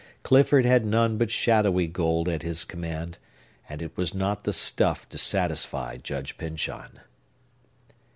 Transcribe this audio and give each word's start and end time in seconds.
Clifford 0.23 0.65
had 0.65 0.83
none 0.83 1.19
but 1.19 1.29
shadowy 1.29 1.85
gold 1.85 2.27
at 2.27 2.41
his 2.41 2.65
command; 2.65 3.19
and 3.69 3.83
it 3.83 3.95
was 3.95 4.15
not 4.15 4.45
the 4.45 4.51
stuff 4.51 5.07
to 5.09 5.17
satisfy 5.19 5.95
Judge 5.97 6.39
Pyncheon! 6.39 7.01